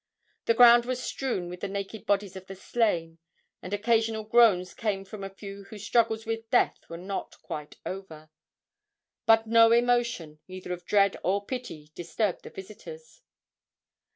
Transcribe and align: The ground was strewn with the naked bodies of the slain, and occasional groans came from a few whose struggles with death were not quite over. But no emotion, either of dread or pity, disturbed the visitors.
The 0.45 0.55
ground 0.55 0.85
was 0.85 0.99
strewn 1.03 1.47
with 1.47 1.59
the 1.59 1.67
naked 1.67 2.07
bodies 2.07 2.35
of 2.35 2.47
the 2.47 2.55
slain, 2.55 3.19
and 3.61 3.71
occasional 3.71 4.23
groans 4.23 4.73
came 4.73 5.05
from 5.05 5.23
a 5.23 5.29
few 5.29 5.65
whose 5.65 5.85
struggles 5.85 6.25
with 6.25 6.49
death 6.49 6.79
were 6.89 6.97
not 6.97 7.35
quite 7.43 7.75
over. 7.85 8.31
But 9.27 9.45
no 9.45 9.71
emotion, 9.71 10.39
either 10.47 10.73
of 10.73 10.85
dread 10.87 11.17
or 11.23 11.45
pity, 11.45 11.91
disturbed 11.93 12.41
the 12.41 12.49
visitors. 12.49 13.21